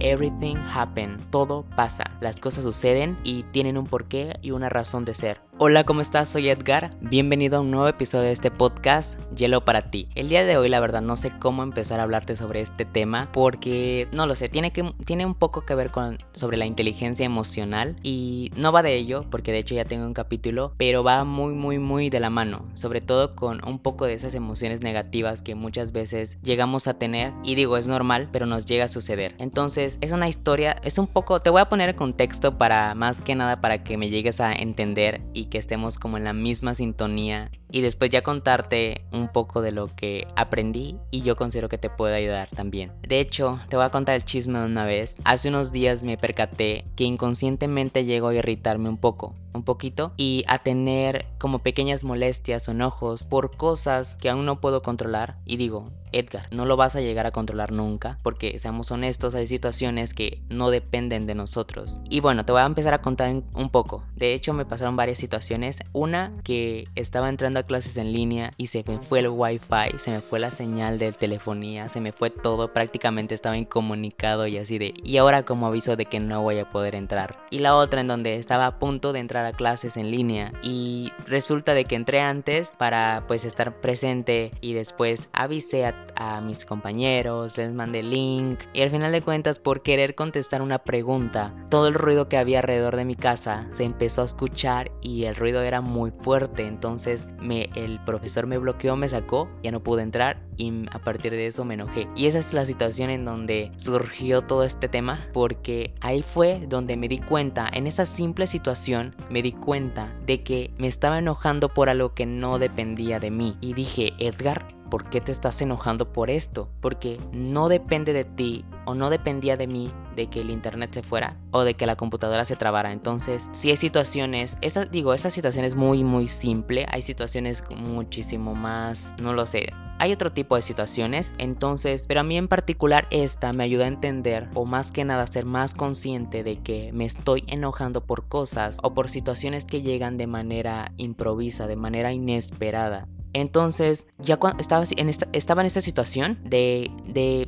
[0.00, 5.14] everything happen, todo pasa, las cosas suceden y tienen un porqué y una razón de
[5.14, 5.49] ser.
[5.62, 6.30] Hola, ¿cómo estás?
[6.30, 6.96] Soy Edgar.
[7.02, 10.08] Bienvenido a un nuevo episodio de este podcast, Hielo para ti.
[10.14, 13.28] El día de hoy, la verdad, no sé cómo empezar a hablarte sobre este tema
[13.30, 17.26] porque no lo sé, tiene que tiene un poco que ver con sobre la inteligencia
[17.26, 21.24] emocional y no va de ello porque de hecho ya tengo un capítulo, pero va
[21.24, 25.42] muy muy muy de la mano, sobre todo con un poco de esas emociones negativas
[25.42, 29.34] que muchas veces llegamos a tener y digo, es normal, pero nos llega a suceder.
[29.36, 33.20] Entonces, es una historia, es un poco te voy a poner el contexto para más
[33.20, 36.74] que nada para que me llegues a entender y que estemos como en la misma
[36.74, 41.78] sintonía y después ya contarte un poco de lo que aprendí y yo considero que
[41.78, 42.92] te puede ayudar también.
[43.02, 45.16] De hecho, te voy a contar el chisme de una vez.
[45.24, 50.44] Hace unos días me percaté que inconscientemente llego a irritarme un poco, un poquito, y
[50.46, 55.36] a tener como pequeñas molestias o enojos por cosas que aún no puedo controlar.
[55.44, 59.46] Y digo, Edgar, no lo vas a llegar a controlar nunca, porque seamos honestos, hay
[59.46, 62.00] situaciones que no dependen de nosotros.
[62.08, 64.04] Y bueno, te voy a empezar a contar un poco.
[64.16, 65.80] De hecho, me pasaron varias situaciones.
[65.92, 70.10] Una que estaba entrando a clases en línea y se me fue el wifi, se
[70.10, 74.78] me fue la señal de telefonía, se me fue todo, prácticamente estaba incomunicado y así
[74.78, 77.36] de, y ahora como aviso de que no voy a poder entrar.
[77.50, 81.12] Y la otra en donde estaba a punto de entrar a clases en línea y
[81.26, 86.64] resulta de que entré antes para pues estar presente y después avisé a a mis
[86.64, 91.88] compañeros, les mandé link y al final de cuentas por querer contestar una pregunta, todo
[91.88, 95.62] el ruido que había alrededor de mi casa se empezó a escuchar y el ruido
[95.62, 100.42] era muy fuerte, entonces me, el profesor me bloqueó, me sacó, ya no pude entrar
[100.56, 102.06] y a partir de eso me enojé.
[102.14, 106.96] Y esa es la situación en donde surgió todo este tema porque ahí fue donde
[106.96, 111.68] me di cuenta, en esa simple situación me di cuenta de que me estaba enojando
[111.68, 116.12] por algo que no dependía de mí y dije, Edgar, ¿por qué te estás enojando
[116.12, 116.68] por esto?
[116.80, 121.02] Porque no depende de ti o no dependía de mí de que el internet se
[121.02, 122.92] fuera o de que la computadora se trabara.
[122.92, 126.86] Entonces, si hay situaciones, esa, digo, esa situación es muy, muy simple.
[126.90, 129.72] Hay situaciones muchísimo más, no lo sé.
[130.00, 133.88] Hay otro tipo de situaciones, entonces, pero a mí en particular esta me ayuda a
[133.88, 138.78] entender o más que nada ser más consciente de que me estoy enojando por cosas
[138.82, 143.08] o por situaciones que llegan de manera improvisa, de manera inesperada.
[143.32, 146.90] Entonces, ya cuando estaba en esta, estaba en esta situación de,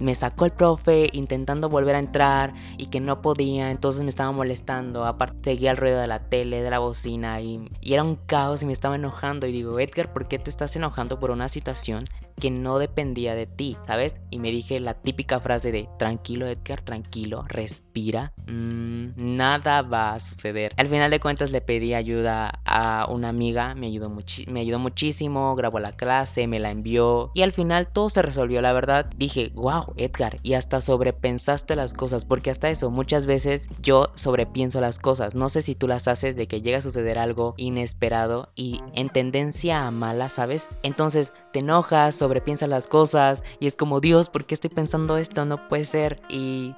[0.01, 4.33] me sacó el profe intentando volver a entrar y que no podía, entonces me estaba
[4.33, 5.05] molestando.
[5.05, 8.63] Aparte, seguía el ruido de la tele, de la bocina y, y era un caos
[8.63, 9.47] y me estaba enojando.
[9.47, 12.05] Y digo, Edgar, ¿por qué te estás enojando por una situación
[12.41, 14.21] que no dependía de ti, ¿sabes?
[14.31, 20.21] Y me dije la típica frase de tranquilo Edgar, tranquilo, respira, mm, nada va a
[20.21, 20.73] suceder.
[20.77, 24.11] Al final de cuentas le pedí ayuda a una amiga, me ayudó,
[24.49, 28.61] me ayudó muchísimo, grabó la clase, me la envió y al final todo se resolvió,
[28.61, 29.07] la verdad.
[29.17, 34.81] Dije, wow, Edgar, y hasta sobrepensaste las cosas, porque hasta eso muchas veces yo sobrepienso
[34.81, 38.51] las cosas, no sé si tú las haces de que llega a suceder algo inesperado
[38.55, 40.71] y en tendencia a mala, ¿sabes?
[40.83, 45.45] Entonces te enojas, sobrepiensas las cosas y es como, Dios, ¿por qué estoy pensando esto?
[45.45, 46.23] No puede ser.
[46.29, 46.75] Y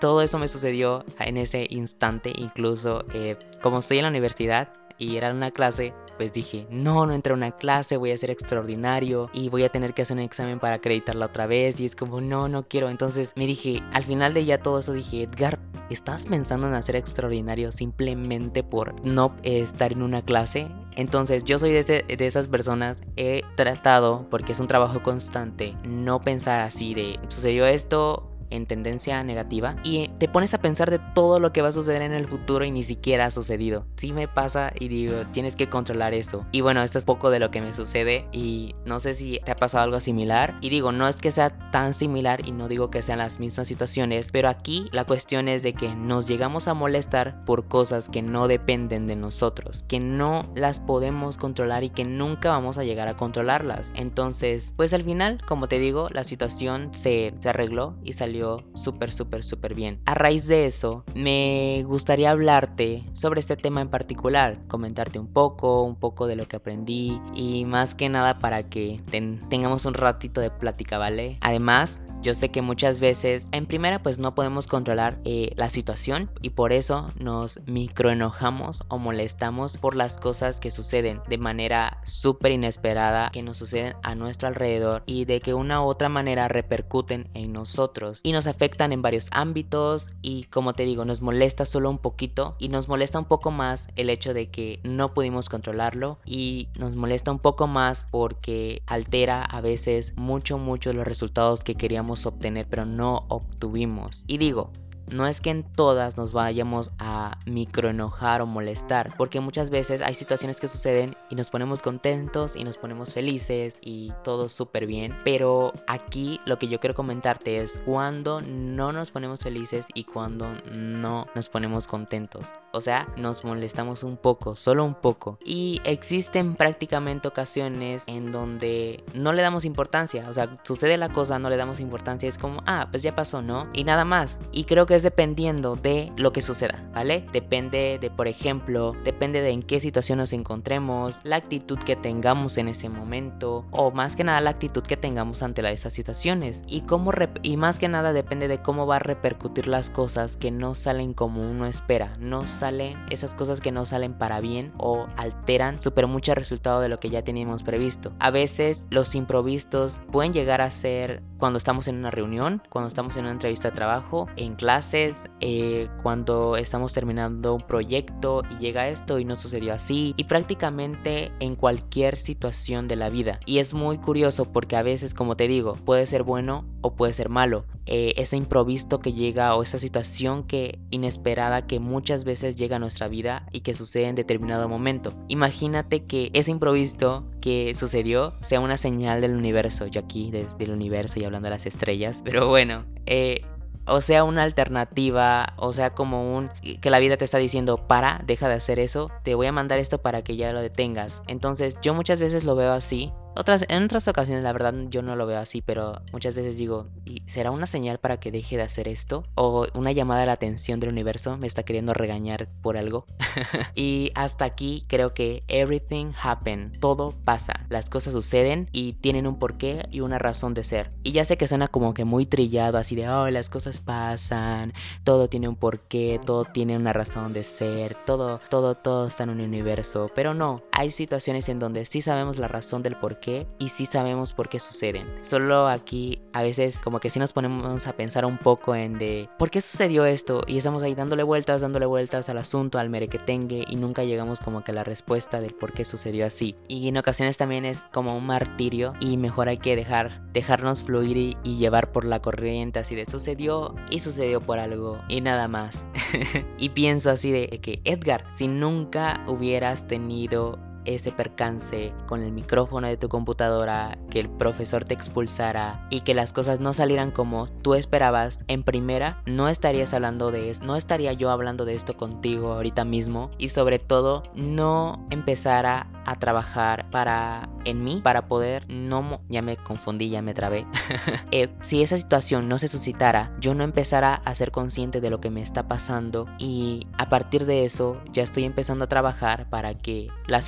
[0.00, 5.16] todo eso me sucedió en ese instante, incluso eh, como estoy en la universidad y
[5.16, 9.30] era una clase, pues dije, no, no entré a una clase, voy a ser extraordinario
[9.32, 12.20] y voy a tener que hacer un examen para acreditarla otra vez y es como,
[12.20, 12.90] no, no quiero.
[12.90, 15.58] Entonces me dije, al final de ya todo eso dije, Edgar,
[15.92, 20.68] ¿estás pensando en hacer extraordinario simplemente por no estar en una clase?
[20.96, 26.20] Entonces yo soy de, de, esas personas, he tratado, porque es un trabajo constante, no
[26.20, 31.40] pensar así de, sucedió esto, en tendencia negativa y te pones a pensar de todo
[31.40, 33.86] lo que va a suceder en el futuro y ni siquiera ha sucedido.
[33.96, 36.46] Sí me pasa y digo, tienes que controlar eso.
[36.52, 39.52] Y bueno, esto es poco de lo que me sucede y no sé si te
[39.52, 40.56] ha pasado algo similar.
[40.60, 43.68] Y digo, no es que sea tan similar y no digo que sean las mismas
[43.68, 48.22] situaciones, pero aquí la cuestión es de que nos llegamos a molestar por cosas que
[48.22, 53.08] no dependen de nosotros, que no las podemos controlar y que nunca vamos a llegar
[53.08, 53.92] a controlarlas.
[53.96, 58.41] Entonces, pues al final, como te digo, la situación se, se arregló y salió
[58.74, 60.00] súper, súper, súper bien.
[60.06, 65.82] A raíz de eso, me gustaría hablarte sobre este tema en particular, comentarte un poco,
[65.82, 69.00] un poco de lo que aprendí y más que nada para que
[69.48, 71.38] tengamos un ratito de plática, ¿vale?
[71.40, 76.30] Además, yo sé que muchas veces, en primera, pues no podemos controlar eh, la situación
[76.40, 82.52] y por eso nos microenojamos o molestamos por las cosas que suceden de manera súper
[82.52, 87.28] inesperada, que nos suceden a nuestro alrededor y de que una u otra manera repercuten
[87.34, 91.98] en nosotros nos afectan en varios ámbitos y como te digo, nos molesta solo un
[91.98, 96.68] poquito y nos molesta un poco más el hecho de que no pudimos controlarlo y
[96.78, 102.26] nos molesta un poco más porque altera a veces mucho, mucho los resultados que queríamos
[102.26, 104.24] obtener pero no obtuvimos.
[104.26, 104.72] Y digo,
[105.08, 110.14] no es que en todas nos vayamos a microenojar o molestar, porque muchas veces hay
[110.14, 115.14] situaciones que suceden y nos ponemos contentos y nos ponemos felices y todo súper bien,
[115.24, 120.48] pero aquí lo que yo quiero comentarte es cuando no nos ponemos felices y cuando
[120.76, 122.52] no nos ponemos contentos.
[122.72, 125.38] O sea, nos molestamos un poco, solo un poco.
[125.44, 130.28] Y existen prácticamente ocasiones en donde no le damos importancia.
[130.28, 132.28] O sea, sucede la cosa, no le damos importancia.
[132.28, 133.68] Es como, ah, pues ya pasó, ¿no?
[133.74, 134.40] Y nada más.
[134.52, 137.24] Y creo que es dependiendo de lo que suceda, ¿vale?
[137.32, 142.58] Depende de, por ejemplo, depende de en qué situación nos encontremos, la actitud que tengamos
[142.58, 146.64] en ese momento, o más que nada la actitud que tengamos ante esas situaciones.
[146.66, 147.12] Y, cómo
[147.42, 151.14] y más que nada depende de cómo va a repercutir las cosas que no salen
[151.14, 152.16] como uno espera.
[152.18, 156.80] No salen esas cosas que no salen para bien o alteran súper mucho el resultado
[156.80, 158.12] de lo que ya teníamos previsto.
[158.18, 163.16] A veces los improvistos pueden llegar a ser cuando estamos en una reunión, cuando estamos
[163.16, 168.88] en una entrevista de trabajo, en clases, eh, cuando estamos terminando un proyecto y llega
[168.88, 173.38] esto y no sucedió así, y prácticamente en cualquier situación de la vida.
[173.46, 177.12] Y es muy curioso porque a veces, como te digo, puede ser bueno o puede
[177.12, 177.64] ser malo.
[177.86, 182.78] Eh, ese improviso que llega o esa situación que inesperada que muchas veces llega a
[182.80, 185.12] nuestra vida y que sucede en determinado momento.
[185.28, 190.72] Imagínate que ese improviso que sucedió sea una señal del universo, yo aquí desde el
[190.72, 193.42] universo y hablando de las estrellas, pero bueno, eh,
[193.86, 196.50] o sea una alternativa, o sea como un
[196.80, 199.78] que la vida te está diciendo, para, deja de hacer eso, te voy a mandar
[199.78, 201.22] esto para que ya lo detengas.
[201.26, 205.16] Entonces yo muchas veces lo veo así otras, en otras ocasiones, la verdad, yo no
[205.16, 208.62] lo veo así, pero muchas veces digo, ¿y ¿será una señal para que deje de
[208.62, 209.24] hacer esto?
[209.34, 211.36] ¿O una llamada a la atención del universo?
[211.38, 213.06] ¿Me está queriendo regañar por algo?
[213.74, 219.38] y hasta aquí creo que everything happen, todo pasa, las cosas suceden y tienen un
[219.38, 220.90] porqué y una razón de ser.
[221.02, 224.72] Y ya sé que suena como que muy trillado, así de, oh, las cosas pasan,
[225.04, 229.30] todo tiene un porqué, todo tiene una razón de ser, todo, todo, todo está en
[229.30, 233.21] un universo, pero no, hay situaciones en donde sí sabemos la razón del porqué
[233.58, 235.06] y sí sabemos por qué suceden.
[235.22, 239.28] Solo aquí a veces como que sí nos ponemos a pensar un poco en de
[239.38, 243.64] por qué sucedió esto y estamos ahí dándole vueltas, dándole vueltas al asunto, al merequetengue
[243.68, 246.56] y nunca llegamos como que a la respuesta del por qué sucedió así.
[246.68, 251.16] Y en ocasiones también es como un martirio y mejor hay que dejar, dejarnos fluir
[251.16, 255.48] y, y llevar por la corriente así de sucedió y sucedió por algo y nada
[255.48, 255.88] más.
[256.58, 262.86] y pienso así de que Edgar, si nunca hubieras tenido ese percance con el micrófono
[262.86, 267.48] de tu computadora, que el profesor te expulsara y que las cosas no salieran como
[267.62, 271.96] tú esperabas en primera, no estarías hablando de esto, no estaría yo hablando de esto
[271.96, 278.64] contigo ahorita mismo y sobre todo no empezara a trabajar para en mí para poder
[278.68, 280.66] no ya me confundí ya me trabé
[281.30, 285.20] eh, si esa situación no se suscitara yo no empezara a ser consciente de lo
[285.20, 289.74] que me está pasando y a partir de eso ya estoy empezando a trabajar para
[289.74, 290.44] que las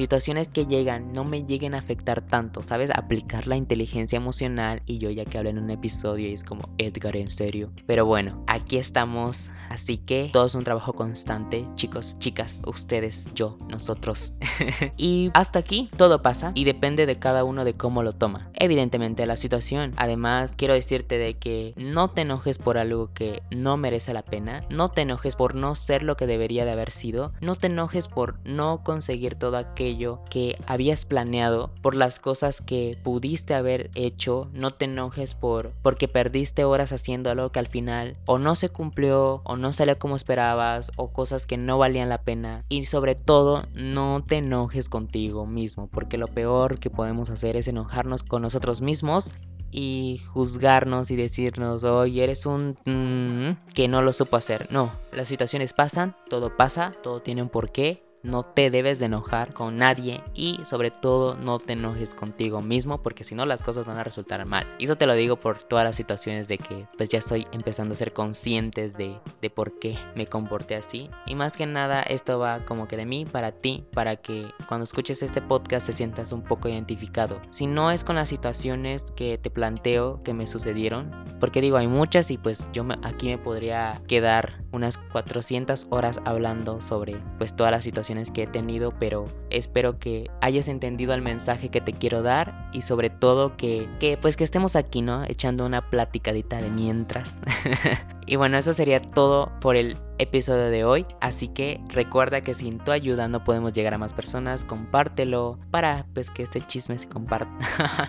[0.53, 5.11] que llegan no me lleguen a afectar tanto sabes aplicar la inteligencia emocional y yo
[5.11, 8.79] ya que hablé en un episodio y es como Edgar en serio pero bueno aquí
[8.79, 14.35] estamos así que todo es un trabajo constante chicos chicas ustedes yo nosotros
[14.97, 18.51] y hasta aquí todo pasa y depende de cada uno de cómo lo toma.
[18.55, 19.93] Evidentemente la situación.
[19.97, 24.65] Además, quiero decirte de que no te enojes por algo que no merece la pena.
[24.71, 27.33] No te enojes por no ser lo que debería de haber sido.
[27.41, 32.97] No te enojes por no conseguir todo aquello que habías planeado, por las cosas que
[33.03, 34.49] pudiste haber hecho.
[34.53, 38.69] No te enojes por porque perdiste horas haciendo algo que al final o no se
[38.69, 42.65] cumplió o no salió como esperabas o cosas que no valían la pena.
[42.69, 47.69] Y sobre todo, no te enojes contigo mismo, porque lo peor que podemos hacer es
[47.69, 49.31] enojarnos con nosotros mismos
[49.71, 54.69] y juzgarnos y decirnos, oye, eres un mm, que no lo supo hacer.
[54.71, 59.53] No, las situaciones pasan, todo pasa, todo tiene un porqué no te debes de enojar
[59.53, 63.85] con nadie y sobre todo no te enojes contigo mismo porque si no las cosas
[63.85, 64.67] van a resultar mal.
[64.79, 67.95] Y eso te lo digo por todas las situaciones de que pues ya estoy empezando
[67.95, 71.11] a ser conscientes de, de por qué me comporté así.
[71.27, 74.85] Y más que nada esto va como que de mí para ti, para que cuando
[74.85, 77.41] escuches este podcast te sientas un poco identificado.
[77.51, 81.89] Si no es con las situaciones que te planteo que me sucedieron, porque digo hay
[81.89, 87.73] muchas y pues yo aquí me podría quedar unas 400 horas hablando sobre pues todas
[87.73, 92.23] las situaciones que he tenido, pero espero que hayas entendido el mensaje que te quiero
[92.23, 95.25] dar y sobre todo que, que pues que estemos aquí, ¿no?
[95.25, 97.41] Echando una platicadita de mientras.
[98.27, 101.07] y bueno, eso sería todo por el episodio de hoy.
[101.21, 104.65] Así que recuerda que sin tu ayuda no podemos llegar a más personas.
[104.65, 107.51] Compártelo para pues que este chisme se comparta.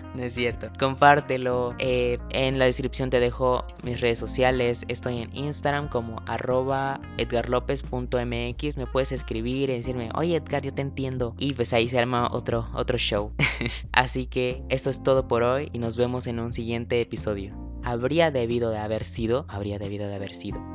[0.15, 0.69] no es cierto.
[0.79, 1.75] Compártelo.
[1.79, 4.83] Eh, en la descripción te dejo mis redes sociales.
[4.87, 8.77] Estoy en Instagram como arroba edgarlopez.mx.
[8.77, 11.35] Me puedes escribir y decirme, oye Edgar, yo te entiendo.
[11.37, 13.31] Y pues ahí se arma otro, otro show.
[13.91, 17.55] Así que eso es todo por hoy y nos vemos en un siguiente episodio.
[17.83, 20.74] Habría debido de haber sido, habría debido de haber sido